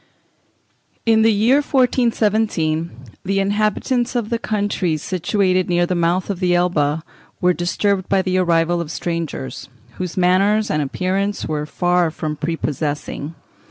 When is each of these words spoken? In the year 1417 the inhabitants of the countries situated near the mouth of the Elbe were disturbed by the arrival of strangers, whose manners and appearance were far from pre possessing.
In 1.05 1.21
the 1.21 1.31
year 1.31 1.57
1417 1.57 2.89
the 3.23 3.39
inhabitants 3.39 4.15
of 4.15 4.31
the 4.31 4.39
countries 4.39 5.03
situated 5.03 5.69
near 5.69 5.85
the 5.85 5.93
mouth 5.93 6.31
of 6.31 6.39
the 6.39 6.55
Elbe 6.55 7.03
were 7.39 7.53
disturbed 7.53 8.09
by 8.09 8.23
the 8.23 8.39
arrival 8.39 8.81
of 8.81 8.89
strangers, 8.89 9.69
whose 9.99 10.17
manners 10.17 10.71
and 10.71 10.81
appearance 10.81 11.45
were 11.45 11.67
far 11.67 12.09
from 12.09 12.35
pre 12.35 12.55
possessing. 12.55 13.35